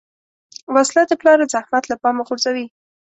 [0.73, 2.65] وسله د پلار زحمت له پامه غورځوي